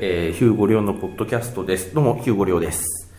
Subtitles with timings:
[0.00, 1.92] えー、ヒューゴリョウのポッドキャストです。
[1.92, 3.12] どうも、ヒューゴリョウです。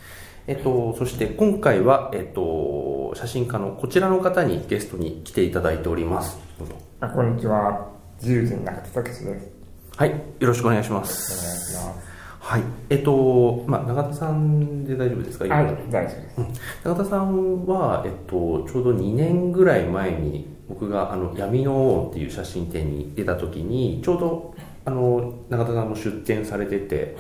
[0.48, 6.40] えっと、そして今回は、えっと、写真家のこちらの方にゲストに来ていただいております。
[6.58, 6.76] どうぞ。
[7.02, 7.90] あ、こんにちは。
[8.22, 9.52] 自由人中田武です。
[9.98, 11.34] はい、よろしくお願いします。
[11.34, 12.10] お願いします。
[12.40, 12.64] はい。
[12.90, 15.46] えっと、まあ、永田さんで大丈夫ですか？
[15.54, 16.86] はい、大丈夫です。
[16.86, 24.56] 永田さんは、えっと、ちょうど2年ぐらい前に、僕が、あの、闇の王っていう写真展に出た時に、ちょうど、
[24.90, 27.16] あの永田さんも出展されてて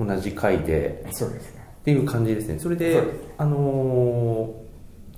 [0.00, 1.62] 同じ回でそうですね。
[1.82, 2.58] っていう感じですね。
[2.58, 3.02] それで
[3.36, 4.54] あの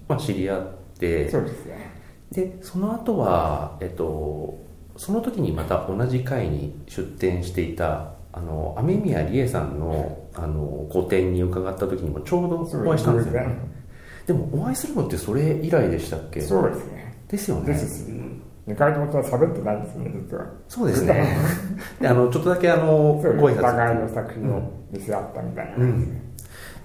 [0.09, 0.67] まあ知り合っ
[0.99, 1.95] てそうですね。
[2.33, 4.59] でその後はえっと
[4.97, 13.57] その時にまた同じ回に出展していたあの雨宮理恵さんのあの個展に伺った時にもちょうどお会いしたんですよね。
[14.27, 16.41] でもお会いするのってそれ以来でしたっけ？
[16.41, 17.15] そうですね。
[17.29, 17.67] ですよね。
[17.67, 18.09] です
[18.67, 20.47] 2回とも喋ってないですね、実は。
[20.69, 21.37] そうですね。
[22.01, 23.59] であのちょっとだけあのご挨拶。
[23.59, 26.21] お互いの作品を見せ合ったみたいな、ねうん、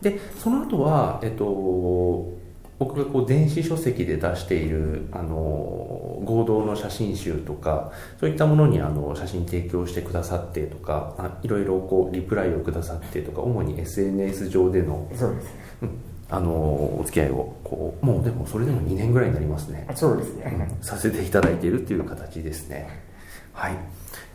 [0.01, 2.27] で、その後は、えっと、
[2.79, 5.35] 僕がこう電子書籍で出しているあの
[6.25, 15.07] 合同の写真集とかそういったものにあの写真提供してくださってとかあいろいろこうリプライをくださってとか主に SNS 上での。
[15.13, 15.47] そうです、
[15.83, 15.89] うん
[16.29, 19.87] あのお付き合いをこうもうでもそれでも2年ぐらいになりますね。
[19.95, 22.87] そうですね、させていただいているっていう形ですね。
[23.53, 23.73] はい。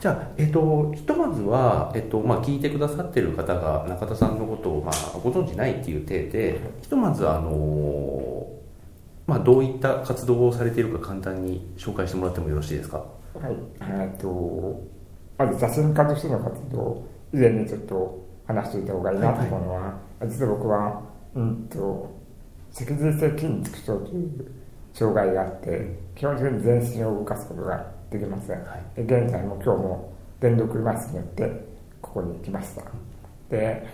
[0.01, 8.47] じゃあ、えっ、と、ひとまずは、えっ、と、まあ、聞いてくださってる方が中田さんのことを、まあ、ご存知ないっていう体で、ひとまず、あの
[9.27, 12.99] まあ、どういった活動をされているか簡単に紹介してもらってもよろしいですか？
[12.99, 14.83] はい、えっと、
[15.39, 19.87] まず写真家としての活動、以前にちょっと話しておいた方がいいなと思うのは、は
[20.21, 21.03] いはい、実は僕は、
[21.35, 22.11] うんと、
[22.71, 24.53] 脊髄性筋肉症という
[24.93, 28.59] 障害があって、基本的に全身を動かすことができません。
[28.65, 31.67] はい、で現在も今日も電動車椅子によって
[32.01, 32.83] ここに来ました。
[33.51, 33.87] で、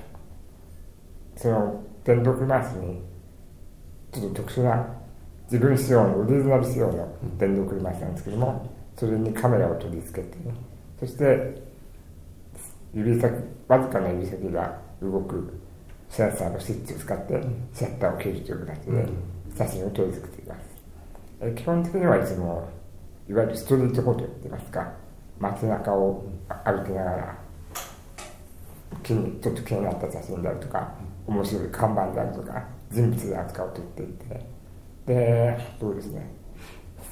[1.36, 3.02] その電動車椅子に
[4.12, 4.86] ちょっと特殊な
[5.44, 7.08] 自分仕様のオリジナル仕様の
[7.38, 10.36] 電動車椅子なんですけども、それにカメラを取り付けて、
[10.98, 11.62] そして
[12.92, 13.32] 指先、
[13.68, 15.52] わずかな指先が動く
[16.10, 17.40] センサーのスイッチを使って
[17.72, 19.08] シャッターを切るという形で
[19.56, 20.58] 写真を撮り付けています。
[21.40, 22.68] え基本的にはいつも
[23.28, 24.92] いわゆるストリートフォトって言いますか？
[25.38, 26.24] 街中を
[26.64, 27.38] 歩きながら
[29.02, 30.92] 気にちょっと気になった写真であるとか
[31.26, 34.46] 面白い看板であるとか人物で扱うと言っていて。
[35.06, 36.30] でそうですね。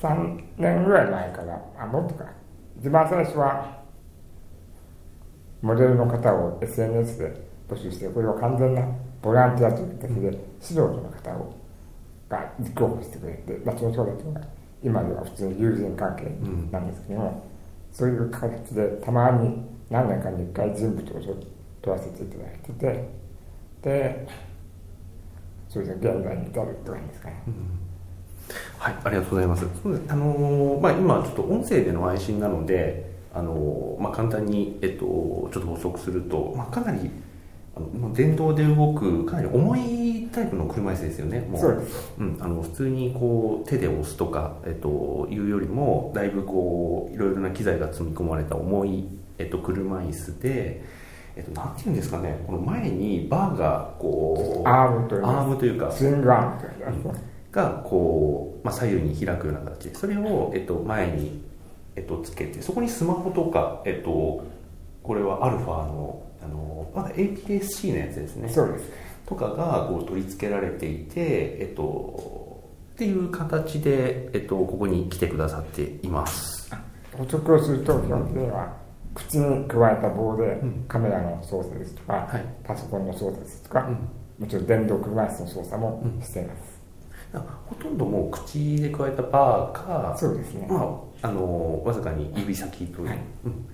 [0.03, 2.25] 3年ぐらい前からあもっとか。
[2.81, 3.79] 一番最初は
[5.63, 8.83] モデルの方を SNS で募集してこれは完全な
[9.23, 11.55] ボランティアという形で素人の方を
[12.29, 14.41] が立候補してくれて、まあ、その人たちが
[14.83, 16.25] 今では普通に友人関係
[16.71, 17.45] なんですけども、
[17.91, 21.37] うん、そういう形でたまに何年かに1回人物を
[21.83, 23.09] 問わせていただいてて
[23.83, 24.29] で
[25.69, 27.43] そうですね現在に至るって感じですかね。
[27.47, 27.89] うん
[28.79, 29.67] はい、ありがとうございます。
[30.09, 37.11] あのー、まあ、今ちょっと音声での配信なので、あのー、まあ、簡単に、えっと、ちょっと補足すると、まあ、かなり
[38.15, 41.41] 電動で動くかなり重いタイプの車椅子ですよね。
[41.41, 41.61] もう。
[41.61, 50.83] そうです、うん、あの普通にこう手で押すとか、えっと、いうよりもだいぶこういろいろな機材が積み込まれた重い、えっと、車椅子で、
[51.37, 52.43] えっと、なんていうんですかね。
[52.47, 57.19] この前にバーがこうアームというアームというかスイングアームというか、
[57.53, 61.43] がこう、まあ、左右に開くような形でそれを、えっと、前に、
[61.97, 64.45] えっと、つけてそこにスマホとか、えっと、
[65.03, 68.49] これはアルファのあのまだ APS-C のやつですね。
[68.49, 68.91] そうです。
[69.27, 71.13] とかがこう取り付けられていて、
[71.61, 72.63] えっと、
[72.95, 76.75] っていう形で、えっと、ここに来てくださっています。
[77.17, 78.77] 補足をすると基本的には
[79.15, 84.09] 口に加えた棒でカメラの操作ですとか、はい、パソコンの操作ですとか、うん、
[84.39, 86.81] もちろん電動車椅子の操作もしています、
[87.35, 93.19] うん、ほとんどもう口で加えたバーかそうですね、まあ、あのわずかに指先という、はい。
[93.47, 93.67] うん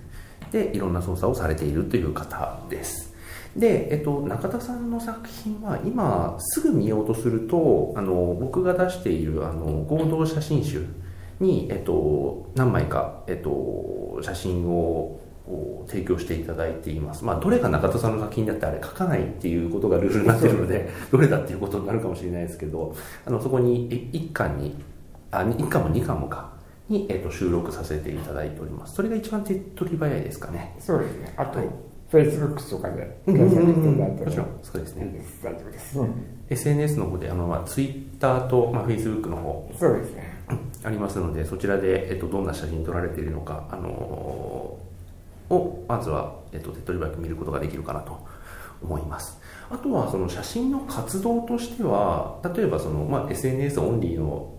[0.51, 3.13] でいろんな操作をされているという方です。
[3.55, 10.85] で、えっと、中田さんの作品は今すぐ見ようとするとあの僕が出しているあの合同写真集
[11.39, 15.19] に、えっと、何枚か、えっと、写真を
[15.87, 17.23] 提供していただいています。
[17.23, 22.95] まあ、どれが中田さんの作品だってあれ書かないっていうことがルールになってるので、どれだっていうことになるかもしれないですけど、
[23.25, 24.75] あの、そこに1巻に、
[25.31, 26.54] あ、1巻も2巻もか、
[26.89, 28.95] に、えーと、収録させていただいております。
[28.95, 30.75] それが一番手っ取り早いですかね。
[30.79, 31.33] そうですね。
[31.37, 31.69] あと、はい、
[32.11, 34.47] Facebook とかで検索していただいても、ちろん。
[34.61, 35.25] そうですね。
[35.43, 36.13] 大丈夫です、うん、
[36.49, 39.71] SNS の方であの、まあ、Twitter と、まあ、Facebook の方。
[39.77, 40.35] そうですね。
[40.83, 43.89] ありますのでそちらで、えっと、どんな写真撮られているのか、あの
[45.49, 48.25] をまずは、えっと、手っ取り早く見ることができるかなと
[48.81, 49.39] 思います。
[49.69, 54.53] あとはその写真の活動としては例えばその、まあ、SNS オンリーの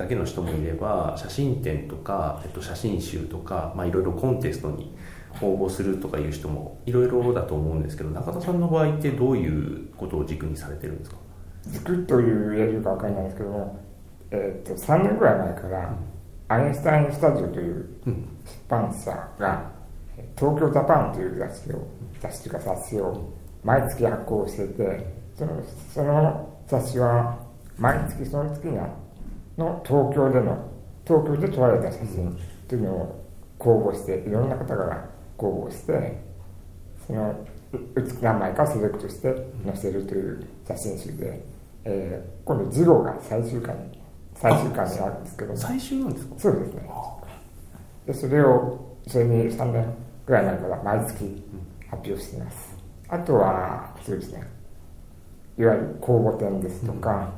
[0.00, 4.96] だけの人もいれば写真展とか、えっと、写真集とか、まあ、いろいろコンテストに
[5.42, 11.16] 応募するとかいう人もいろいろだと思うんですけど中田さんの場合ってどういうことを軸にされてるんですか？
[11.66, 13.78] 軸という言えるか分かんないですけども、
[14.30, 15.94] えー、と3年ぐらい前から、
[16.48, 18.28] アインシュタイン・スタジオといううん。
[18.46, 19.70] 出版社が、
[20.38, 21.86] 東京ジャパンという雑誌を、
[22.20, 23.30] 雑誌か雑誌を
[23.62, 25.06] 毎月発行していて、
[25.36, 25.62] その
[25.94, 27.38] その雑誌は
[27.78, 28.88] 毎月その月が
[29.60, 30.56] の東京での、
[31.06, 32.36] 東京で撮られた写真
[32.68, 33.24] というのを
[33.58, 36.18] 公募して、いろんな方から公募して、
[37.06, 37.34] その
[38.20, 39.34] 何枚かセレクトして
[39.64, 41.40] 載せるという写真集で、
[41.84, 44.00] えー今度次号が最終回に、
[44.34, 46.34] 最終回になるんですけども、最終なんですか？
[46.38, 46.90] そうですね。
[48.06, 49.94] でそれを、それに3年
[50.26, 51.44] ぐらい前から毎月
[51.90, 52.76] 発表しています。
[53.08, 54.42] あとは、そうですね。
[55.58, 57.30] いわゆる公募展ですとか、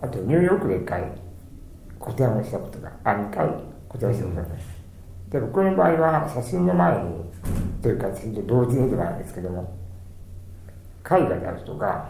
[0.00, 1.02] あとニューヨークで1回
[2.00, 3.48] 個展をしたことが、あ、2回
[3.88, 4.66] 個展をしたことがあります。
[5.30, 7.24] で、僕の場合は写真の前に、
[7.80, 9.72] というか、ちょっと同時にではないんですけども、
[11.04, 12.08] 絵画であるとか、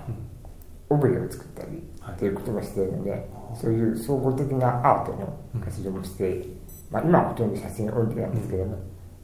[0.89, 6.47] オブジェを作ったりはいということもしているので、そういう総合的なアートの活動もして、
[6.91, 8.79] まあ、今はほとんど写真オンリーなんですけども、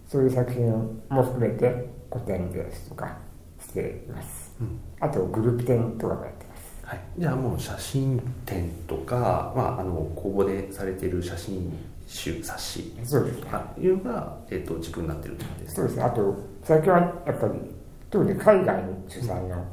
[0.06, 0.70] そういう作品
[1.08, 3.18] も含めて個展ですとか
[3.60, 4.54] しています。
[4.60, 6.45] うんあとグループ展とかもやってます。
[6.86, 12.94] はい、じゃあもう写真展とか、まあ、あの公募でされている写真集冊子。
[13.04, 13.90] そうでい。
[13.90, 15.76] うのが、えっと軸になってるって感じですね。
[15.76, 16.02] そうですね。
[16.04, 17.54] あと、最近はやっぱり、
[18.08, 19.64] 特に海外主催の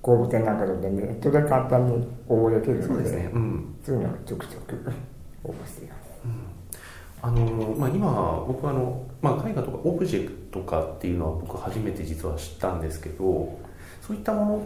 [0.00, 3.30] 公募展なんかでもネットで簡単に応募できるので、そうですね。
[3.34, 3.76] うん。
[3.84, 4.74] そういうのをちょくちょく
[5.44, 6.06] 応募しています。
[7.22, 13.58] あのまあ、今僕はあの、まあ、絵画とかオブジェとかっていうのは僕初めて実は知ったんですけど
[14.00, 14.62] そういったもの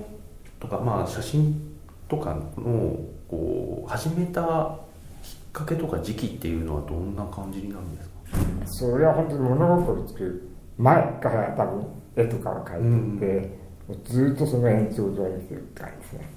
[0.58, 1.69] とか、まあ、写真
[2.10, 2.98] とかの
[3.28, 4.76] こう始めた
[5.22, 8.90] きっかけとか時期っていうのはどんな感じになるんですか？
[8.90, 11.86] それは本当に物心つく前から多分
[12.16, 13.58] 絵とかを描いていて、
[13.88, 16.28] もうずっとその延長上にしてるって感じですね。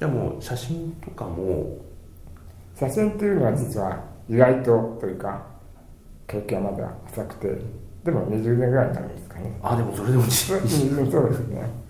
[0.00, 1.78] じゃあもう写真とかも
[2.74, 5.46] 写真っていうのは実は意外とというか
[6.26, 7.48] 経験はまだ浅くて
[8.04, 9.56] でも20年ぐらいになるんですかね。
[9.62, 11.81] あでもそれでもそう20そうですね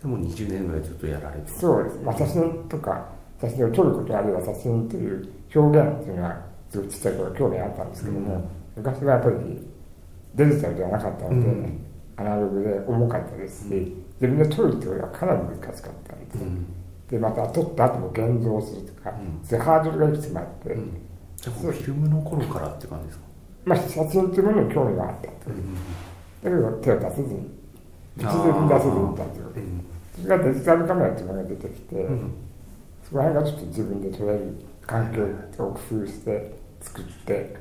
[0.00, 1.58] でも20年ぐらいずっとやられてる。
[1.58, 3.08] そうです、まあ、写真とか
[3.40, 8.44] 写真を撮ることあるいは写真という表現っていうのはすごいちっちゃい頃興味あったんですけども、うん。
[8.76, 9.36] 昔はやっぱり
[10.34, 11.86] デジタルではなかったので、うん。
[12.16, 16.34] アナログで重かったですし、自分で撮るっていうのはかなり難しかったんです。
[16.34, 16.66] よ、うん。
[17.08, 19.46] でまた撮った後も現像するとか、うん。
[19.46, 20.90] そういうハードルがいくつもあって、うん。
[21.36, 23.24] じゃあフィルムの頃からって感じですか？
[23.64, 25.50] まあ、写真っていうものに興味があったと。
[25.50, 25.64] いう、
[26.44, 27.50] だけど手を出せずに
[28.16, 28.46] 物あー。
[28.46, 29.89] 理的に出せずにいたという
[30.26, 32.32] がデジタルカメラっていうものが出てきて、うん。
[33.04, 34.54] そこら辺がちょっと自分で撮れる
[34.86, 37.56] 環境を工夫して作って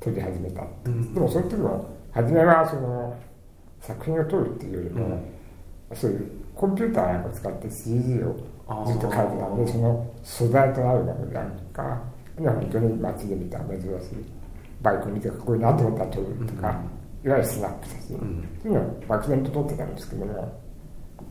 [0.00, 1.14] 撮り始めた、うん。
[1.14, 3.16] でもその時も初めはその
[3.80, 5.22] 作品を撮るっていうよりも、
[5.94, 8.36] そういうコンピューターを使って CG を
[8.86, 12.02] ずっと描いてたのでその素材となるものであるとか
[12.38, 13.88] 今本当に街で見た珍しい
[14.82, 16.80] バイクを見てかっこいいなと思ったら撮るとか、
[17.24, 18.48] いわゆるスナップ写真、うん。
[18.62, 20.60] そういうのを漠然と撮ってたんですけども、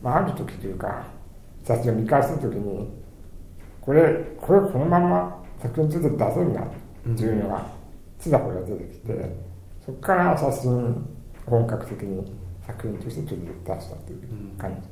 [0.02, 1.04] まあ、ある時というか
[1.66, 2.88] 写真を見返す時に
[3.80, 4.02] これ
[4.40, 6.68] これこのまま作品として出せるなっ
[7.16, 7.66] ていうのが
[8.18, 9.36] ちらほら出てきて、
[9.84, 11.06] そこから写真
[11.46, 12.32] 本格的に
[12.66, 14.20] 作品として取り出したという
[14.58, 14.88] 感じ、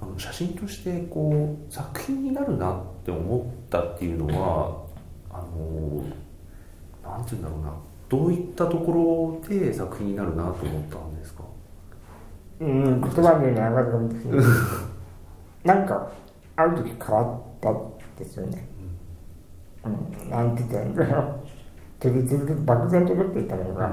[0.00, 4.82] あの写真としてこう作品になるなって思ったっていうのは
[5.30, 6.04] あの
[7.02, 7.72] なんて言うんだろうな。
[8.08, 11.42] どういったところで作品になるなと思ったんですか？
[12.60, 14.50] うん、言葉で言うのはなかなか難しいんです
[15.64, 16.12] けどなんか
[16.56, 18.68] ある時変わったんですよね、
[19.84, 19.88] う
[20.26, 21.48] ん、なんて言ったらいいんだろう。
[22.00, 23.92] 取り続けて漠然と取っていたのが、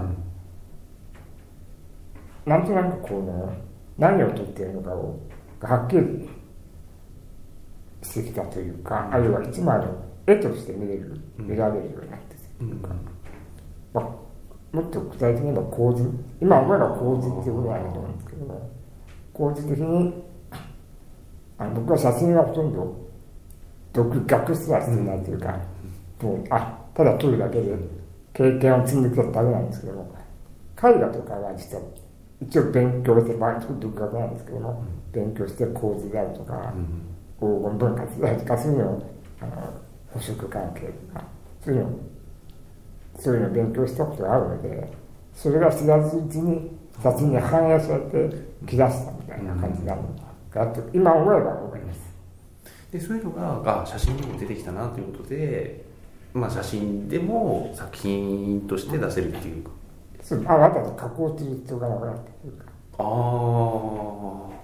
[2.46, 3.52] なんとなくこの
[3.98, 5.20] 何を撮っているのかを
[5.60, 6.30] がはっきり
[8.04, 9.88] してきたというか、あるいは一枚の
[10.28, 12.90] 絵として見れる、見られるようになってというか、
[13.94, 14.10] まあ、
[14.76, 18.70] もっと具体的に言えば構図今思えば構図っていうことなんだと思うんですけども
[19.34, 20.14] 構図的に
[21.58, 23.10] あの僕は写真はほとんど
[23.94, 25.58] 独学すらしていないというか、
[26.22, 27.78] もうあただ撮るだけで
[28.34, 30.14] 経験を積んできただけなんですけども
[30.78, 31.84] 絵画とかは実は
[32.42, 36.74] 一応勉強して、まあ、独学なんですけども、勉強して構図であるとか、
[37.40, 39.74] 黄金分割であるとかそういうのをあの
[40.14, 41.24] 補色関係とか
[41.64, 41.90] そういうの
[43.20, 44.92] そういうのを勉強したことがあるので
[45.34, 48.36] それが知らずうちに写真に反映されて
[48.68, 50.04] きだしたみたいな感じなの
[50.52, 52.00] かと今思えば思います。
[52.92, 55.84] でそういうのがあ写真にも出てきたなということで、
[56.34, 59.64] まあ、写真でも作品として出せるっていう。
[59.64, 59.72] か
[60.22, 62.66] そうあわざと加工する必要がなくなったというか
[62.98, 64.56] ああ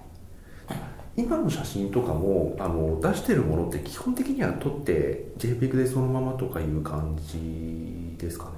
[1.16, 8.50] 今の写真とかもあの出してるものって基本的には撮って JPEG でそのままとかいう感じですかね。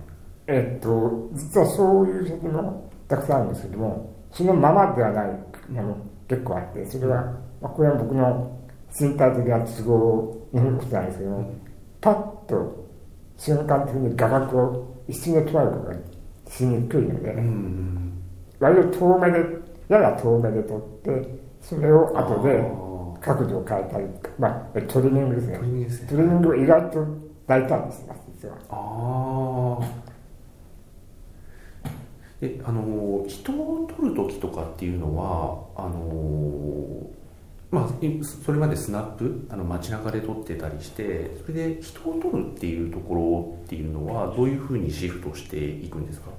[0.47, 5.27] えっと実はそういう写真もたくさんあるんですけどもそのままではない
[5.71, 5.97] もの
[6.29, 7.23] 結構あってそれは、
[7.61, 8.61] まあ、これは僕の
[8.99, 11.55] 身体的な都合のことなんですけども
[12.01, 12.89] パッと
[13.37, 15.95] 瞬間的に画角を一瞬で捉えることが
[16.51, 18.11] しにくいので、うん
[18.61, 19.39] 割と遠目で
[19.89, 22.63] やや遠目で撮ってそれを後で
[23.21, 24.07] 角度を変えたり
[24.39, 25.59] まあトリミングですね。
[25.59, 26.09] トリミングですね。
[26.09, 27.07] トリミングを意外と
[27.47, 30.05] 大胆にしてます実はああ
[32.41, 37.09] であの人を撮る時とかっていうのはあの
[37.71, 46.31] まあいそれまでスナップあの街中で撮ってたりしてそれで人を撮るっていうところっていうのはどういうふうにシフトしていくんですか、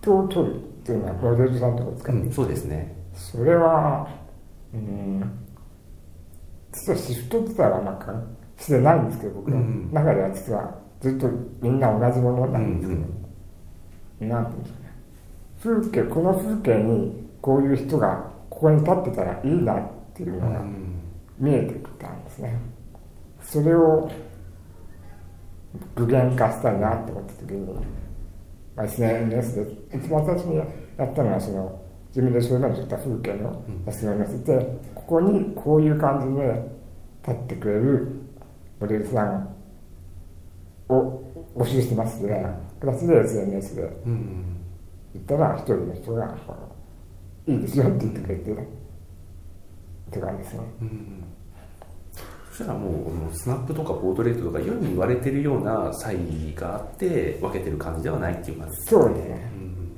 [0.00, 2.94] 人を撮るっていうのはモデルさんとか使って、そうですね。
[3.14, 4.08] それは
[4.74, 5.38] うん
[6.72, 8.12] 実はシフト自体はなんか
[8.62, 9.90] してないんですけど僕のうん。
[9.92, 11.28] 中では実はずっと
[11.60, 13.00] みんな同じものなんですけど、
[14.20, 14.92] なんていうんですかね
[15.62, 19.82] 風景この風景にこういう人がここに立ってたらいいなっ
[20.14, 21.00] ていううのがん。
[21.38, 22.56] 見えてきたんですね。
[23.40, 24.08] それを
[25.96, 27.74] 具現化したいなと思った時に、
[28.76, 29.56] まあ、SNS
[29.90, 30.64] で一番最初にや
[31.04, 36.62] ったのはその自分でそれまで撮った風景の写真を載せてここにこういう感じで
[37.26, 38.21] 立ってくれる
[38.82, 39.48] モデルさん
[40.88, 41.22] を
[41.56, 42.44] 募集してますで
[42.80, 44.56] 形で SNS でうん
[45.14, 46.52] 言ったら一人の人がこ
[47.46, 48.56] の「いいですよ」って言ってくれてっ
[50.10, 50.60] て感じですね。
[50.80, 51.24] うん
[52.50, 59.50] そしたらもうスナップとかポートレートとか世に言われてるような差異があって分けてる感じではないっていう感じですそうですね。
[59.54, 59.92] うん。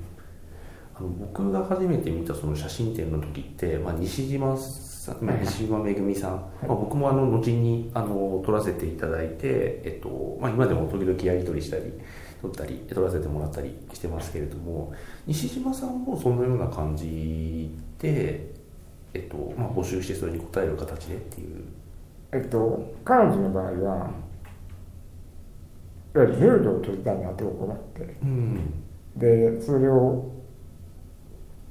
[0.95, 4.57] あの僕が初めて見たその写真展の時って、まあ、西島
[5.05, 11.93] さん、まあ、は島めぐみさん、まあ、僕もあの後にあの撮らせていただいて、えっとまあ、今でも時々やり取りしたり
[12.41, 14.93] 撮ったり撮らせてもらったりしてますけれども
[15.27, 18.55] 西島さんもそのような感じで、
[19.13, 21.65] えっとまあ、募集してそれに応える形でっていう。
[22.33, 23.71] えっと、彼女の場合は、
[26.17, 28.83] いわゆるヌードを撮りたいなと思って、うん。
[29.15, 30.33] で、それを、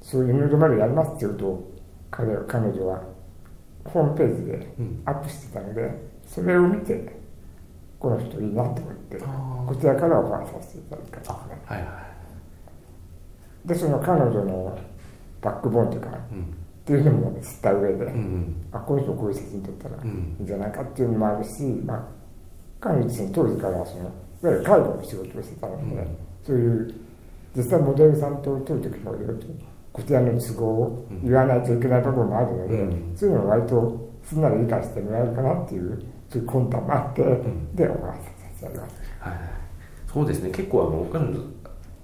[0.00, 1.70] そういうヌードまでやりますって言うと、
[2.10, 3.13] 彼彼女は
[3.84, 5.02] ホームページでうん。
[5.04, 5.90] アップしてたので、
[6.26, 7.16] それを見て、
[7.98, 11.62] この人いいなと思って、こちらからオファーさせていただいたんですあね。
[11.66, 12.04] はいは
[13.64, 14.78] で、その彼女の
[15.40, 16.42] バックボーンというか、いうん。
[16.84, 22.04] っていうのも知った上で、うんあこの人こういう写真撮ったらいいうんんじゃないかっていうのもあるし、まあ、
[22.78, 24.10] 彼女自身当時からはそのいわ
[24.42, 26.16] ゆる介護の仕事をしてたので、うん。
[26.42, 26.94] そういう
[27.56, 29.46] 実際モデルさんと撮る時もいろいろと
[29.94, 33.16] こちらの都合を言わないといけない部分もあるので、うん。
[33.16, 37.76] そういうのを割とすんなり理解してもらえるかなっていうそういう魂胆もあって、ん。
[37.76, 38.94] でせていただきます。
[39.20, 39.38] はい、
[40.12, 40.50] そうですね。
[40.50, 41.38] 結構あの彼女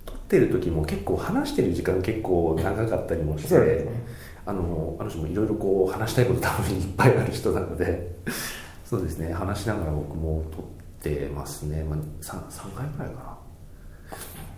[0.07, 4.21] 撮ってる時も結構話してる時間結構長かったりもしてね。
[4.47, 8.17] あのあの人もいろいろこう話したいこと多分いっぱいある人なので
[8.85, 9.33] そうですね。
[9.33, 10.63] 話しながら僕も撮っ
[11.03, 13.40] てますね、まあ、3, 3回くらいかな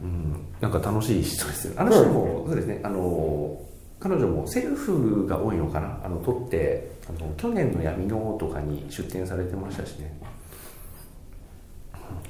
[0.02, 0.46] うん。
[0.60, 1.74] なんか楽しい人ですよ。
[1.76, 2.80] あの人もそうですね。
[2.82, 3.58] あの
[4.00, 6.00] 彼女もセルフが多いのかな。
[6.04, 10.18] あの撮ってあの去年の闇のとかに出展されてましたしね。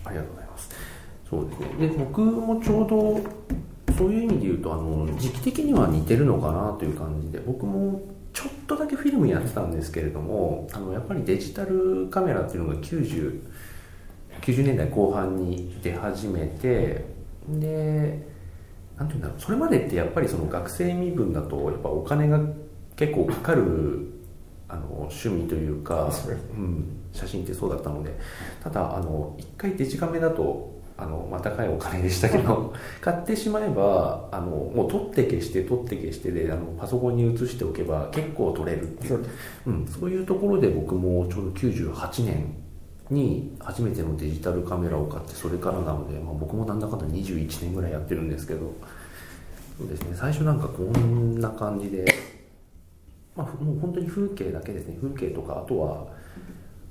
[0.05, 0.69] ありがとうございます。
[1.29, 1.88] そうですね。
[1.88, 3.21] で、僕もちょうど、
[3.97, 8.02] そういう意味で言うと、あの、時期的には似てるのかなという感じで、僕も
[8.33, 13.41] ちょっとだけフィルムやってたんですけれども、あの、やっぱりデジタルカメラっていうのが90、
[14.41, 17.05] 90年代後半に出始めて、
[17.49, 18.27] で、
[18.99, 22.41] なんていうんだろう、それまでってやっぱりその学生身分だと、やっぱお金が
[22.97, 24.09] 結構かかる、
[24.69, 28.11] あの、趣味というか、そうん、写真ってそうだったので
[28.63, 39.09] ただあの一回デジカメだとあの、まあ、高いお金でしたけど買ってしまえばあのもう撮って消して撮って消してであのパソコンに移しておけば結構撮れるっていう。
[39.09, 39.25] そう
[39.67, 42.55] うん、そういうところで僕もちょうど98年
[43.12, 48.75] に初めてのデジタルカメラを買ってそれからなので、まあ、僕もなんだかんだ21年ぐらいやってるんですけど
[49.78, 50.14] そうですね。
[50.14, 52.04] 最初なんかこんな感じで、
[53.35, 54.97] まあ、ふもう本当に風景だけですね。
[55.00, 56.07] 風景とかあとは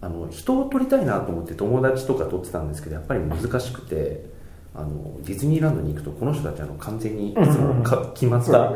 [0.02, 4.26] あの人を撮りたいなと思って友達とか撮ってたんですけどやっぱり難しくて
[4.74, 8.74] あのディズニーランドに行くとこの人たちあの完全にいつもか 決まった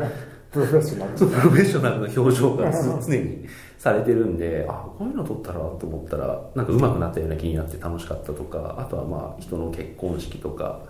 [0.56, 1.12] プロフェッショナル。
[1.12, 3.46] プロフェッショナルの表情が常に
[3.78, 10.80] されてるんであこういうの撮ったらと思ったらなんか上手くなったような気になって楽しかったとかあとはまあ人の結婚式とか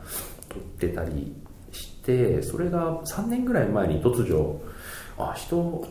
[0.49, 1.35] 撮ってたり
[1.73, 4.61] してそれが3年ぐらい前に突如
[5.19, 5.87] あ人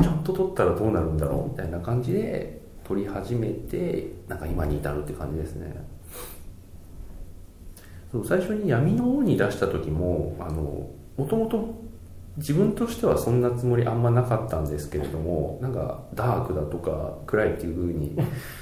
[0.00, 5.74] ちゃんと撮ったらどうなるんだろうみたいな感じで撮り始めてなんか今に至るって感じですね。
[8.12, 11.85] そう最初に闇の王に出した時もあのもともと
[12.36, 18.16] 自分としてはそんなつもりあんまなかったんですけれどもなんかダークだとか暗いっていう風に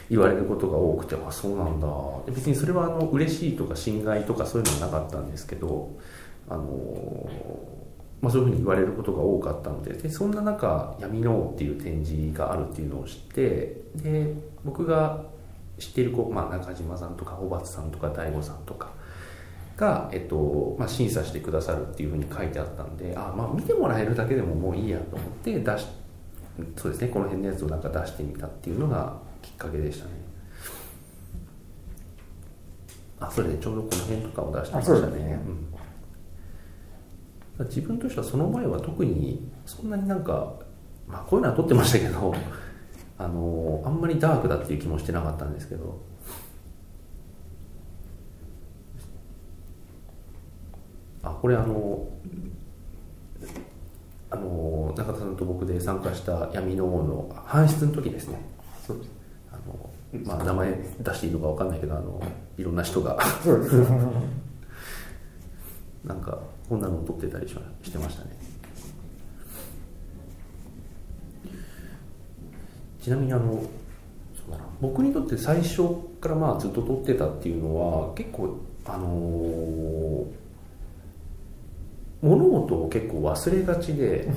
[0.08, 1.88] 言われることが多くてあそうなんだ。
[2.26, 5.90] 別にそれはあの嬉しいとか心外とかそういうのはなかったんですけど
[6.48, 7.28] あの、
[8.20, 15.22] まあ、そういうふうに言われることが多かったのででそんな中「闇の王」っていう展示があるっていうのを知ってで僕が
[15.78, 18.90] 知っている子、まあ、中島さんとか小松さんとか大悟さんとか
[19.76, 25.86] が、えっとまあ、審査してくださるっていうふうに書いてあったんであ、まあ、見てもらえるだけでももういいやと思って出し
[26.76, 30.12] そうですねこの辺のやつをなんか出してみたっていうのがきっかけでしたね。
[33.20, 35.40] あそれでちょうどこの辺とかを出してましたね、
[37.58, 40.54] うん、自分としてはその前は特にそんなになんか、
[41.06, 42.34] まあ、こういうのは撮ってましたけど
[43.16, 46.00] あのあんまりダークだっていう気もしてなかったんですけど
[51.24, 52.06] あこれあの
[54.30, 58.38] あの中田さんと僕で参加した闇の王の搬出の時ですね。
[58.86, 59.10] そうです。
[59.52, 59.90] あの、
[60.24, 62.20] まあ、名前出していいのか分かんないけどあの
[62.58, 62.62] い。
[62.62, 63.16] ろんな人が。
[66.04, 66.38] なんか
[66.68, 67.54] こんなのを撮ってたりし
[67.90, 68.30] てましたね。
[73.00, 73.62] ちなみにあの
[74.80, 75.82] 僕にとって最初
[76.20, 80.43] からまあずっと撮ってたっていうのは結構あのー
[82.24, 84.28] 物事を結構忘れがちで、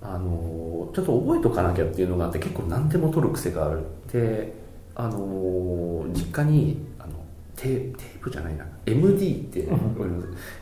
[0.00, 3.80] あのーちょっと覚えとかなきゃっていうのがあって結構何でも撮る癖がある。
[4.12, 4.52] で、
[4.94, 7.12] あのー実家にあの
[7.54, 8.66] テーテープじゃないな。
[8.86, 9.68] MD って、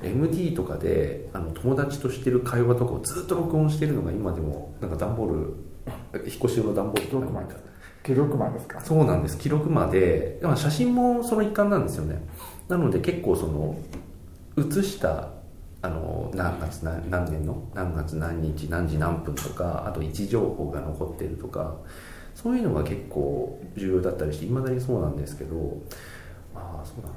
[0.02, 5.54] MD とかであの友達としてる会話とかをずっと録音してるのが今でもなんか段ボール
[6.14, 7.26] 引っ越し用の段ボールとか
[8.02, 8.80] 記録マンですか？
[8.80, 9.38] そうなんです。
[9.38, 12.20] 記録までまあ写真もその一環なんですよね。
[12.68, 13.78] なので結構その
[14.56, 15.30] 写した
[15.80, 17.62] あの何月何何年の？
[17.74, 21.76] 何月何日何時何分とかあと位置情報が残ってるとか
[22.34, 25.80] そういうのが結構重要だったりしていまだにそうなんですけど
[26.54, 27.14] ああそうだな。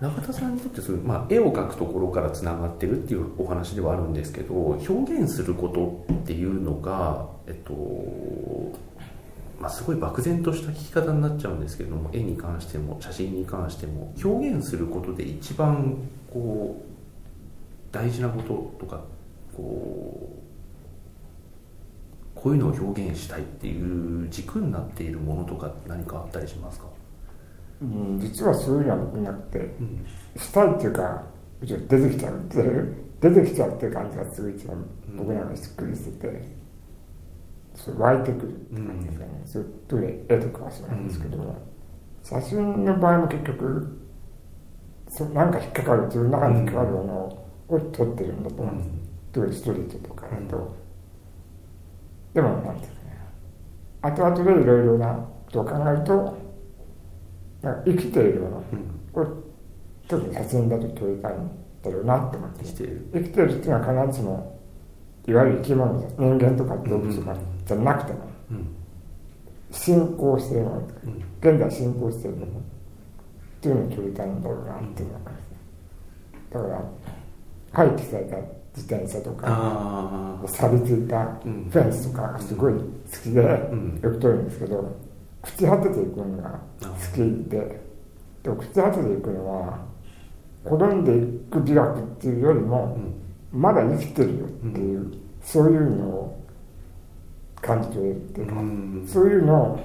[0.00, 7.74] 中田さんにとってそういう、まあ、絵を描くところからつながってるっていうお話ではあるんですけど表現することっていうのがえっと
[9.60, 15.98] まあ、すごい漠然とした聞き方になっちゃうんですけども絵に関しても写真に関しても表現することで一番
[16.32, 16.89] こう
[17.92, 19.02] 大事なこととか
[19.56, 20.36] こ
[22.36, 26.86] うこういうのを表現したいっていう軸になっているものとか何かあったりしますか、
[27.82, 30.06] うん実はそういうのはなくてうん。
[30.36, 31.22] したいっていうか
[31.62, 36.42] 出てきちゃうっていう出てきちゃうっていう感じがすごい一番僕らがしっくりしてて、
[37.74, 41.56] そう湧いてくるって感じですかね、そう特に絵とかはそうなんですけど、
[42.22, 44.00] 写真の場合も結局
[45.08, 46.06] そうなんか引っかかる。
[46.06, 47.39] 自分の中に引っかかるものを
[47.78, 48.74] 撮ってるんだと思う。
[48.74, 48.78] ん。
[48.78, 48.92] です、
[49.32, 50.76] 特にストリートとかだと、
[52.34, 52.90] でもなんていうかね。
[54.02, 56.38] 後々でいろいろなことを考えると
[57.62, 59.22] なんか生きているものうん。
[59.22, 59.42] を
[60.08, 61.50] 特に写真だと撮りたいん
[61.82, 62.64] だろうなって思って。
[62.64, 63.10] している。
[63.12, 64.58] 生きてるっていうのは必ずしも
[65.26, 68.18] いわゆる生き物人間とか動物とかじゃなくても
[68.50, 68.66] うん。
[69.70, 70.80] 進行しているもの。
[70.82, 71.50] とかうん。
[71.52, 72.52] 現在進行しているものっ
[73.60, 75.30] ていうのを撮りたいんだろうなっていうのが
[76.50, 76.82] だから
[77.72, 78.36] 廃棄された
[78.76, 81.68] 自転車とか錆びついたうん。
[81.70, 82.80] フェンスとかがすごい好
[83.22, 84.00] きでん。
[84.02, 84.96] よく撮るんですけど
[85.42, 87.80] 朽ち果てていくのが好きで
[88.42, 89.78] でも朽ち果てていくのは
[90.64, 93.60] 滅んでいく美学っていうよりもうん。
[93.60, 96.44] まだ生きてるよっていう、そういうのを
[97.60, 99.04] 感じ取れるっていうか、うん。
[99.08, 99.80] そういうのを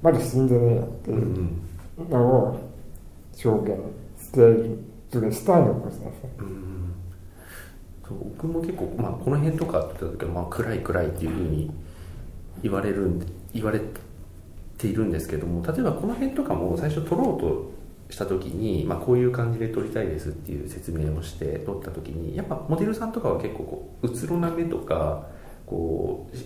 [0.00, 1.62] まだ死んでねえよってういうん。
[2.08, 2.70] のを
[3.44, 3.78] 表現
[4.18, 4.78] している
[5.12, 6.30] それしたいのかもしれないですね。
[6.38, 6.79] うん
[8.14, 11.70] 僕も結構、まあ、この辺とかって言った時は、まあ、暗い暗いっていうふうに
[12.62, 13.80] 言われるんで言われ
[14.78, 17.70] ているんですけども例えばこの辺とかも最初撮ろうと
[18.10, 25.28] した時に、まあ、こういう感じで撮りたいですっていう説明をして撮った時にやっぱモデルさんとかは結構こううつろな目とか
[25.66, 26.36] こう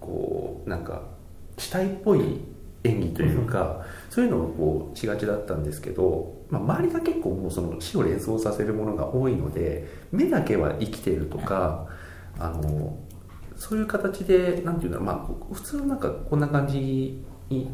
[0.00, 1.02] こうなんか
[1.56, 2.40] 死体っぽい
[2.84, 11.86] 演技というか、そういうのをこうしがちだったんですけど、まあ、周りが結構もうその死を連想させるものが多いので目だけは生きてるとか
[12.38, 12.96] あの
[13.56, 17.70] そういう形でなんていうんだろうまあ普通なんかこんな感じに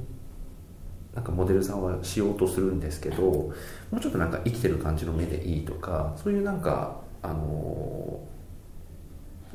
[1.14, 3.52] なんかモデルさんはしようとするんですけども
[3.92, 8.20] うちょっとなんか生きてる感じの目でいいとかそういうなんかあの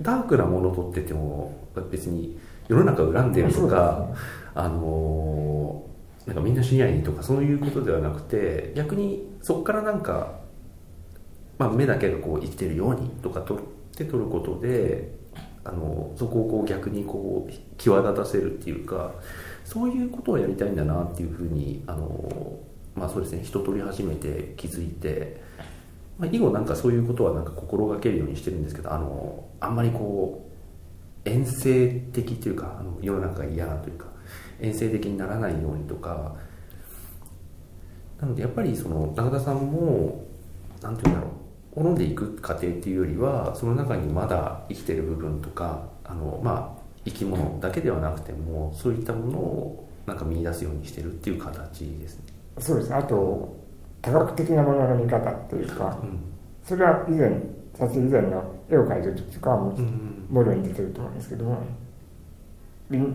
[0.01, 4.07] ダークなものを撮ってても別に世の中恨んでるとか、
[4.55, 5.83] あの
[6.25, 10.39] なんかみんな死にゃいいとかそういうことではなくて逆にそこからなんか、
[11.57, 13.59] まあ、目だけがこう生きてるようにとか撮っ
[13.95, 15.13] て撮ることで
[15.63, 19.11] あのそこをこう逆にこう際立たせるっていうか
[19.63, 22.59] そういうことをやりたいんだなっていうふうにあの、
[22.95, 25.41] まあ、そうですね人撮り始めて気づいて、
[26.19, 30.47] まあ、以後なんかそういうことはなんか心がけるようにしてるんですけどあのあんまりこ
[31.25, 34.05] う遠征的っていうかあの世の中が嫌なというか
[34.59, 36.35] 遠征的にならないようにとか。
[38.19, 40.23] なのでやっぱりその永田さんも
[40.81, 41.45] 何て言うんだろう。
[41.75, 52.23] 滅んでいく過程っていうよりはその中にまだ生きてる部分とかあのまあ生き物だけではなくてもそういったものをなんか見出すようにしてるっていう形ですね。
[52.59, 53.57] そうですあと
[54.01, 56.19] 多角的なものの見方っていうか、うん、
[56.63, 57.29] それは以前
[57.77, 61.57] 写真以前の絵を描いてる時とかはもう、もろに出てると思うんですけども、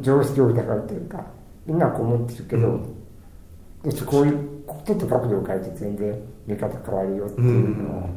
[0.03, 1.25] 常識を疑うというか
[1.67, 4.51] みんなはこう思ってるけど、うん、こういう
[4.85, 8.11] ちょっと角度を変えて全然見方変わるよっていうのを、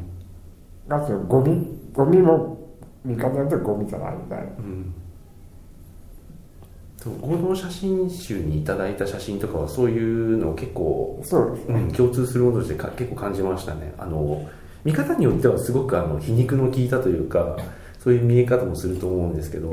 [0.88, 2.58] がそのゴミゴミも
[3.04, 4.44] 見方によってゴミじゃないみたいな。
[4.44, 4.94] うん。
[7.20, 13.92] 合同写真集にいただいた写真とかはそういうのを結構そうですね、うん、共通するものとして結構感じましたね。
[13.98, 14.48] あの
[14.84, 17.58] 見方によってはすごくあの皮肉の効いたというか
[18.04, 19.72] そういう見え方もすると思うんですけど。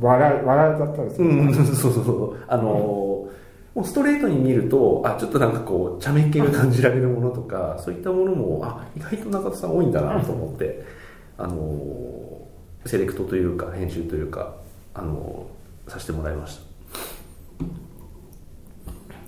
[0.00, 2.44] 笑笑いだったりする、うん、そうそうそう。
[2.46, 3.28] あの、も
[3.76, 10.98] うストレートに見るとあちょっとなんかこう茶目っ気が感じられるものとかそういったものもあ意外と中田さん多いんだなと思って。
[11.38, 12.48] あの
[12.84, 14.56] セレクトというか編集というか
[14.92, 15.46] あの
[15.86, 16.62] させてもらいました。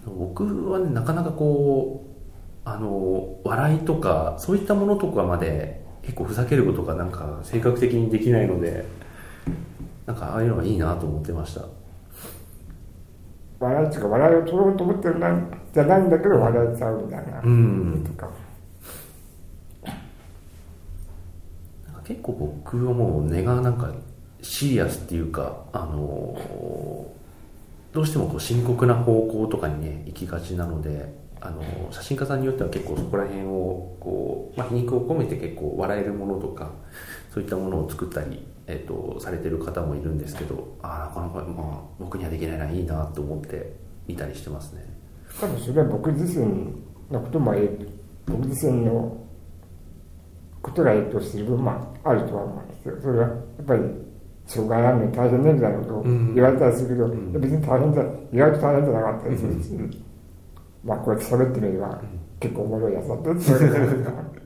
[0.07, 2.05] 僕はねなかなかこ
[2.64, 8.85] うあの笑いとかそういったものとかまで結構ふざけることがなんか性格的にできないので
[10.07, 11.65] なんかああいうのがいいなと思ってました。
[13.61, 15.21] 笑いっていうか笑いを取ろうと思ってるん
[15.75, 18.31] じゃないんだけど笑えちゃうみたいな、うん、とか。
[22.05, 23.93] 結構僕はもう根がなんか
[24.43, 26.37] シリアスっていうかあの
[27.93, 36.70] どうしてもこう深刻な方向とかにね行きがちなのであの写真家さんによっては結構そこら辺をこう、まあ、皮肉を込めて結構笑えるものとか
[37.33, 43.74] そういったものを作ったり、えーと、されてる方もいるんですけどああなかなか、まあ、僕にはできないないいなと思って
[44.07, 44.85] 見たりしてますね。
[45.40, 46.46] 多分それは僕自身
[47.11, 47.55] のことも
[48.26, 49.16] 僕自身の
[50.62, 52.96] ことが影響している部分もあるとは思うんですよ。
[53.00, 53.83] それはやっぱり
[54.46, 56.03] 障害あるのに大変なんだろうと
[56.35, 60.05] 言われたりするけど、うん、別に大変じゃ意外と大変じゃなかったりするし、うん、
[60.85, 62.01] まあこうやって喋ってみれば
[62.38, 63.31] 結構おもろいやつだった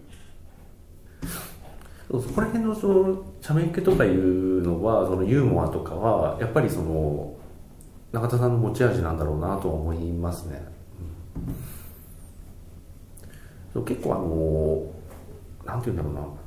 [2.20, 7.34] そこら辺のその茶目っ気とかいうのはそのユーモアとかはやっぱりその
[8.12, 10.64] 中田さんの持ち味なんだろうなとは思いますね、
[13.74, 14.94] うん、結構あの
[15.66, 16.44] なんて言うんだろうな。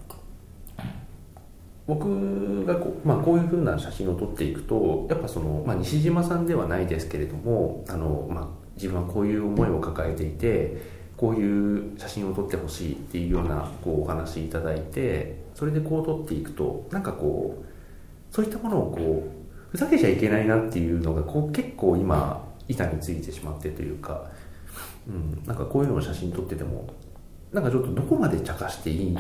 [1.88, 10.78] 僕がこ,、まあ、こういうふうな写真を撮っていくとやっぱその、まあ、西島さんではないですけれどもあの、まあ、自分はこういう思いを抱えていて
[11.18, 17.66] こういう写真を撮ってほしいっていうようなこうお話いただいてそれでこう撮っていくとなんかこう
[18.34, 24.30] そういったものをこうふざけちゃいけないなっていうのがこう結構今板についてしまってというか、
[25.08, 26.88] うん、なんかこういうのを写真撮ってても
[27.52, 29.18] なんかちょっとどこまで茶化していい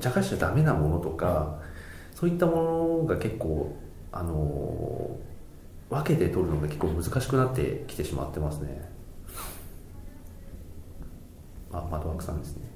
[0.00, 1.58] 茶化しちゃダメなものとか
[2.14, 3.76] そういったものが結構
[4.12, 5.10] あの
[5.90, 8.90] 分けて取るのが結構難しくなってきてしまってますね。
[11.72, 12.68] あ窓枠さんですね。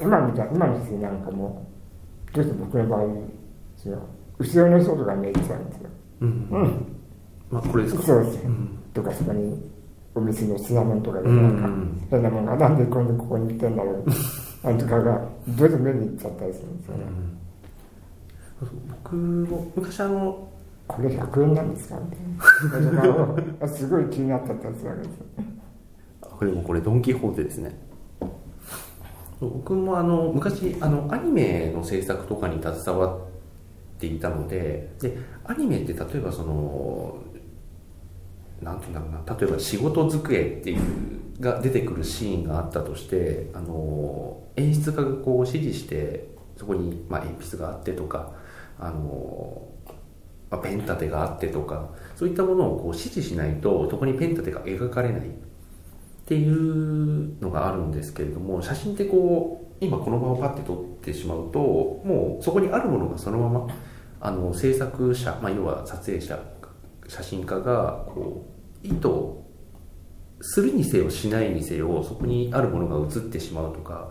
[0.00, 1.66] 今みたい今の人なんかも
[2.32, 3.06] どうして僕の場合
[3.76, 4.06] その
[4.38, 5.90] 後ろの人とか見えちゃうんですよ。
[6.20, 6.96] うん、うん、
[7.50, 8.02] まあこれですか。
[8.02, 9.70] そうです、うん、とかそこに
[10.14, 11.68] お店の品物とかでなんか
[12.10, 14.04] 変なものがなんで今度ここに行ってんだろう。
[14.62, 17.04] なんとかがどうして目に行っちゃったりするんですよね、
[19.04, 20.48] 僕も昔あの
[20.86, 21.98] これ100円なんですか？
[22.64, 22.82] みたい
[23.60, 25.10] なすごい気になったってやつわけです
[26.20, 27.78] これもこれドン・キホーテですね。
[29.40, 33.20] 僕もあの昔あのアニメの制作とかに携わっ
[33.98, 37.16] ていたのででアニメって例えばその
[38.60, 40.80] なんていうんだろうな例えば仕事机っていう
[41.40, 48.32] が出てくるシーンがあったとしてあの演出家がこう指示してそこに、まあ、鉛筆があってとか
[48.80, 49.68] あの、
[50.50, 55.22] まあ、ペン立てがあってとかそういったものをこう指示しないとそこにペン立てが描かれないっ
[56.26, 63.66] ていうのがあるんですけれども写真ってこう今この場をパッて撮ってしまうともうそこにあるものがそのまま
[64.20, 66.38] あの制作者、まあ、要は撮影者
[67.08, 68.46] 写真家がこ
[68.84, 69.08] う意図
[70.42, 74.08] するにせよしないにせよそこにあるものが映ってしまうとか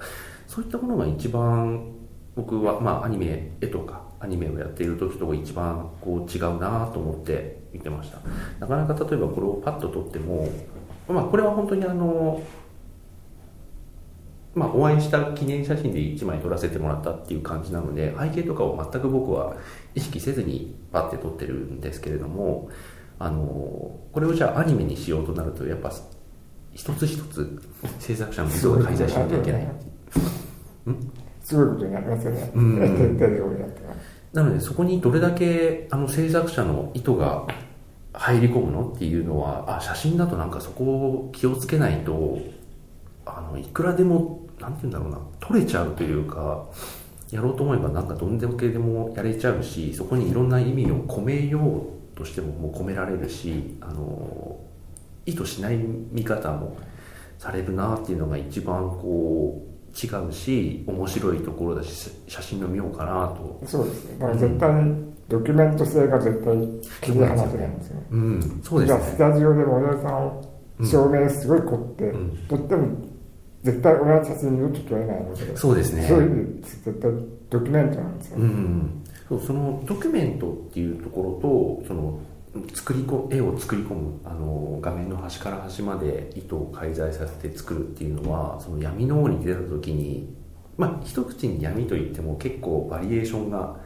[0.48, 1.94] そういったものが一番
[2.36, 8.20] 僕は、まあ、アニメ絵とかアニメをやっている時と一番こう違うなと思って見てました。
[8.60, 10.50] なかなか例えばこれをパッと撮っても、
[11.08, 12.42] まあ、これは本当にあの
[14.56, 19.56] まあ、お会いした記念写真で1枚撮らせてもらったっていう感じなので背景とかを全く僕は
[19.94, 22.70] 意識せずにパッて撮ってるんですけれども
[23.20, 23.42] あの
[24.12, 25.92] これをじゃあアニメにしようとなるとやっぱ
[26.74, 27.62] 一つ一つ
[28.00, 29.68] 制作者の人が介在しなきゃいけない
[31.50, 33.18] すごいことになりますよね、うん、
[34.34, 37.48] なのでそこにどれだけあの制作者の意図が
[38.14, 42.38] 入り込むのっていうのはあ写真だとなんかそこを気をつけないと
[43.26, 46.68] あのいくらでもなんて言うんだろうな取れちゃうというか
[47.32, 54.60] やろうと思えばなんかどんだけでもやれちゃうしそこにいろんな意味を込めようとしてももう込められるしあの
[55.26, 55.78] 意図しない
[56.12, 56.78] 見方も
[57.40, 63.62] されるなっていうのが一番こう違うし面白いところだし写真の見ようかなと。
[63.66, 64.20] そうですね。
[64.20, 66.56] だから絶対にドキュメント性が絶対
[67.02, 69.00] 切り離せないんですよ、うん、そうですね。
[69.06, 70.42] スタジオでモデルさんを
[70.84, 72.88] 照明すごい凝って、うん、とっても
[73.64, 75.58] 絶対同じ写真にと撮れないので。
[75.58, 76.08] そうですね。
[76.08, 77.12] そういう意味で絶対
[77.50, 82.20] ドキュメントなんですよ、うん、そうそのドキュメントっていうところとその
[82.74, 90.36] 作りこ絵を作り込むあの画面の端から端まで糸を介在させて作るっていうのはその闇の方に出た時に
[90.78, 93.78] まあ一口に闇といっても結構バリエーションが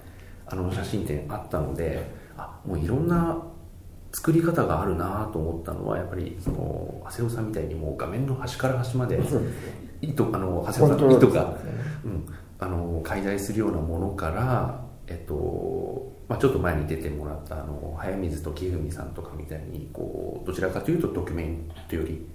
[0.45, 3.38] あの写真展あったのであもういろんな
[4.13, 9.19] 作り方があるなと思ったのはやっぱりその長谷尾さんみたいにもう画面の端から端まで
[10.02, 11.58] 糸あの長谷尾さんの糸が、
[12.06, 12.26] うん、
[12.60, 22.26] あの介在するようなものからえっとまあ、ちょっと前に出てもらったあの早水時文さんとかみたいにこうどちらかというとドキュメントより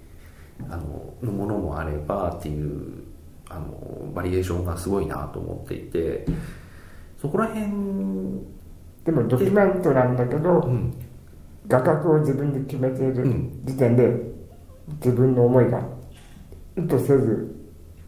[0.69, 3.03] あののものもあればっていう
[3.49, 6.25] あのバリエーションがすごいなと思っていて
[7.19, 7.65] そこら辺
[9.05, 10.93] でもドキュメントなんだけど、うん、
[11.67, 13.23] 画角を自分で決めている
[13.63, 14.29] 時点で、
[14.97, 15.81] 自分の思いが
[16.77, 17.55] 意図せず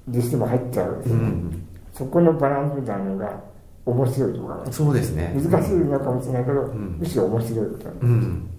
[0.08, 3.42] 自身も入っちゃう、うん、そこのバランスなのが
[3.86, 5.34] 面白いとか、そうですね。
[5.36, 7.90] 難しいのかもしれないけど、うん、むしろ面白いこと。
[8.02, 8.50] うん、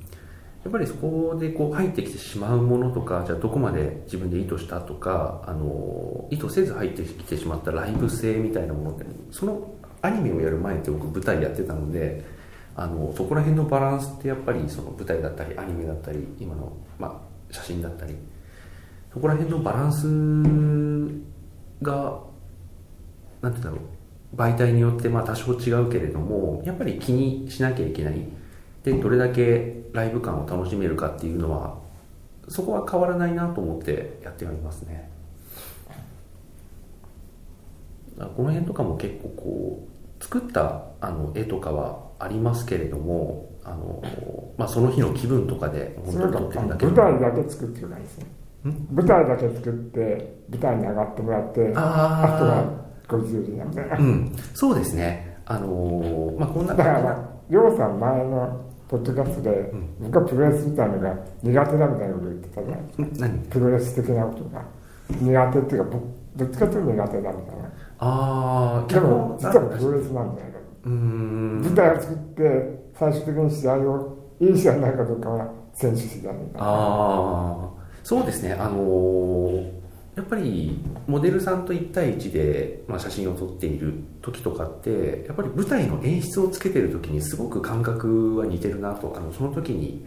[0.64, 12.24] やっぱりそこでこう入ってきてしまうものとかじゃあどこまで自分で意図したとかあの意図せず入ってきてしまったライブ性みたいなものってそのアニメをやる前って僕舞台やってたので
[12.76, 17.08] あのそこら辺のバランスってやっぱりその舞台だったりアニメだったり今の、ま
[17.50, 18.16] あ、写真だったり
[19.12, 20.06] そこら辺のバランス
[21.82, 22.20] が
[23.42, 24.01] なんて言うんだろう
[24.34, 28.14] 媒体によってまあ多少違うけれどもやっぱり気にしなきゃいけない。
[28.84, 31.78] でどれだけライブ感を楽しめるかっていうのは
[32.48, 35.10] そこは変わらないなと思ってやっておりますね。
[38.36, 44.02] この辺とかも結構こう作ったあの絵とかはありますけれどもあの、
[44.56, 48.26] まあ、その日の気分とかで本当に撮ってるだけ舞台だけ作ってないですね。
[48.92, 52.81] 舞台だけ作って舞台に上がってもらってあとは
[53.12, 53.98] ご自由なみたいな。
[53.98, 55.38] うん、そうですね。
[55.46, 64.64] あのー、まあこんなだから、りょうさん前のポッドキャストで、うん、僕はプロレスみたいなのが苦手だみたいなこと言ってたじゃないプロレス的なことが。
[65.20, 65.96] 苦手っていうか、
[66.36, 67.70] どっちかというと苦手だみたいな。
[67.98, 70.52] ああ、でも、実はプロレスなんだよ。
[70.84, 77.70] うん舞台を作って、最終的に試合を、いい試合になるかどうかは選手次第ああ、
[78.02, 78.54] そうですね。
[78.54, 79.81] あのー
[80.14, 90.04] やっぱりモデルさんと1対1で、まあ、写真を撮っている時とかってやっぱり舞台の演出をつけてる時にすごく感覚は似てるなとあのその時に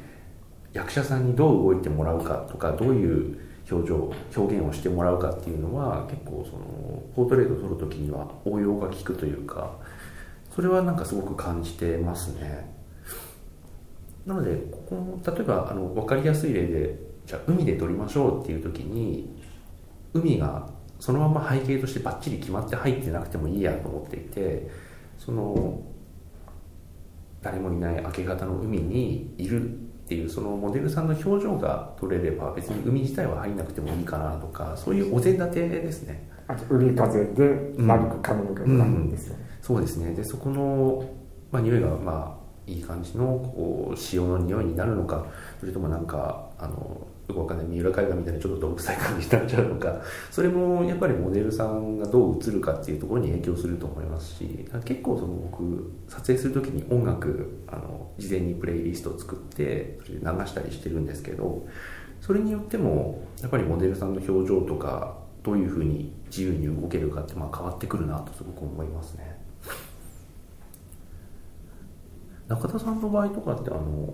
[0.73, 3.39] 役者さんにどう動いてもらうかとかどういう
[3.71, 9.71] 表情表現をしてもらうかっていうのは結構そのポートレートを撮る時には応用が効くというか
[10.53, 12.73] それはなんかすごく感じてますね。
[14.25, 19.29] なのでここ例えばあの分かりやすい例でじゃあ海で撮りましょうっていう時に
[20.15, 20.67] 海が
[20.99, 24.69] そのまま背景としてバッチリ決まって入ってなくてもいいやと思っていて
[25.17, 25.81] その
[27.41, 29.69] 誰もいない明け方の海にいる
[30.05, 36.29] っていうそのモデルさんの表情が撮れれば別に海自体は入んなくてもいいかなとかそういうお膳立てですね。
[36.47, 40.13] あと海風で丸く髪の毛があるんですよ、そうですね。
[40.13, 41.09] でそこの、
[41.51, 45.25] まあ、匂いがまあいい感じのこう塩の匂いになるのか
[45.59, 61.65] それともなんかあのよくわかんない三浦海岸みたいなちょっと毒臭い感じになっちゃうのか それもやっぱりモデルさんがどう映るかっていうところに影響すると思いますし結構その僕撮影する時に音楽あの事前にプレイリストを作ってそれで流したりしてるんですけど
[62.21, 69.35] それによってもやっぱりモデルさんの表情とかどういうふうに自由に動けるかってまあ変わってくるなとすごく思いますね。
[72.47, 74.13] 中田さんの場合とかってあの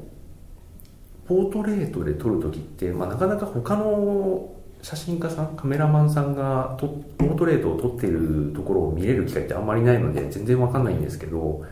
[1.31, 11.63] ポートレートで撮る時って、まあ、なかなか他の写真家さんカメラマンさんがポートレートを撮ってるところを見れる機会ってあんまりないので全然わかんないんですけど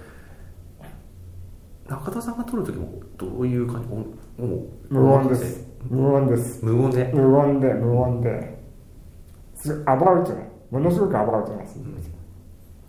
[1.90, 3.90] 中田さんが撮る時もどういう感じ？
[3.90, 4.06] も
[4.38, 5.68] う無音です。
[5.90, 6.64] 無音です。
[6.64, 7.12] 無音で？
[7.14, 8.64] 無音で無音で。
[9.56, 10.50] すアバウトね。
[10.72, 12.12] ものすごくアバウトなシーンです、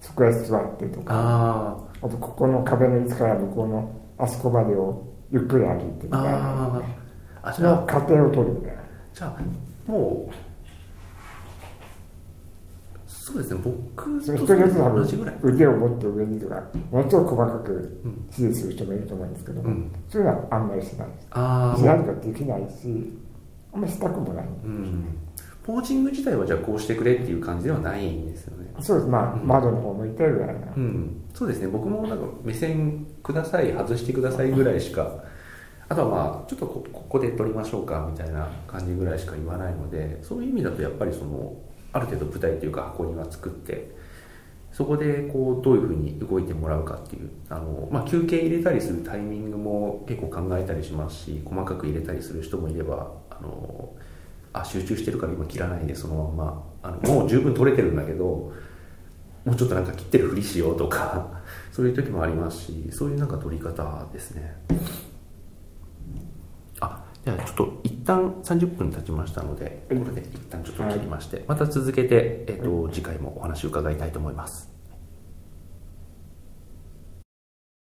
[0.02, 1.14] そこへ座ってとか。
[1.14, 6.82] ああとここの壁の位置から向こうのあそこまでをゆっくり歩いてみたいな
[7.42, 8.82] あその過程を取るみたいな
[9.14, 10.34] じゃあもう
[13.08, 13.60] そうですね。
[13.62, 21.26] 僕と一人ずつ多分腕を持って上にとかものすごく細かく指示する人もいると思うんですけど、うん、そういうのはあんまりしないです。
[21.30, 23.12] あしないとかできないし
[23.72, 25.04] あんまりしたくもない、うん。
[25.62, 28.72] ポージング自体はじゃあこうしてくれっていう感じではないんですよね。
[28.80, 29.08] そうです。
[29.08, 31.68] まあ、うん、窓の方向いてるぐらいな、うん、そうですね。
[31.68, 35.24] 僕もなんか目線ください外してくださいぐらいしか
[35.88, 41.56] あとはまあちょっとここで撮りましょうかみたいな感じぐらいしか言わないのでそういう意味だとやっぱりその
[41.92, 43.90] ある程度舞台っていうか箱庭作って
[44.72, 53.92] そこでこうどういうふうに動いてもらうかっていうあの、まあ、休憩入れたりするタイミングも結構考えたりしますし細かく入れたりする人もいればあの
[54.52, 58.52] あ集中してるから今切らないでそのままあのもう十分取れてるんだけど
[59.44, 61.39] もうちょっとなんか切ってるふりしようとか
[61.72, 64.56] そういう時もありますしそういうなんか取り方ですね。
[66.80, 74.69] あじゃあちょっと一旦30分経ちましたのでこれで一旦ちょっと切りましてまた続けて、えーと、次回もお話を伺いたいと思います